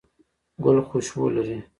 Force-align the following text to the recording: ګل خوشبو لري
ګل 0.63 0.77
خوشبو 0.87 1.25
لري 1.35 1.57